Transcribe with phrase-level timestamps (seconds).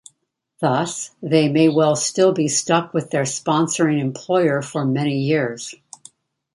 [0.61, 5.75] Thus, they may well still be stuck with their sponsoring employer for many years.